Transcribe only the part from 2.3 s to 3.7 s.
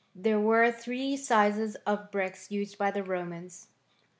used by the Romans.